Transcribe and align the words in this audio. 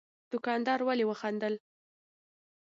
دوکاندار 0.31 0.79
ولي 0.87 1.05
وخندل؟ 1.07 1.53